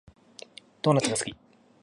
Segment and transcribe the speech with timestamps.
[0.81, 1.35] ドーナツが好き